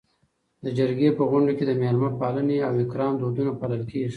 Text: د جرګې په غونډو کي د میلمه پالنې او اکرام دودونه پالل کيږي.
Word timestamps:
د 0.63 0.65
جرګې 0.77 1.09
په 1.17 1.23
غونډو 1.29 1.53
کي 1.57 1.63
د 1.67 1.71
میلمه 1.81 2.09
پالنې 2.19 2.57
او 2.67 2.73
اکرام 2.83 3.13
دودونه 3.17 3.51
پالل 3.59 3.83
کيږي. 3.89 4.09